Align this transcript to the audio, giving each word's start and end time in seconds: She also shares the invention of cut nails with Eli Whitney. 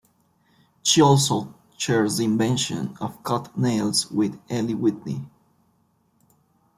She 0.81 0.99
also 0.99 1.53
shares 1.77 2.17
the 2.17 2.23
invention 2.25 2.97
of 2.99 3.21
cut 3.21 3.55
nails 3.55 4.09
with 4.09 4.35
Eli 4.51 4.73
Whitney. 4.73 5.27